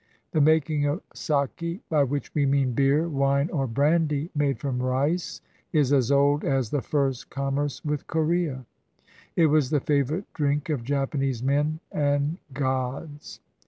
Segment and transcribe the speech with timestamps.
[0.31, 5.41] The making of sake, by which we mean beer, wine, or brandy made from rice,
[5.71, 8.65] is as old as the first commerce with Corea.
[9.35, 13.41] It was the favorite drink of Japanese men and gods.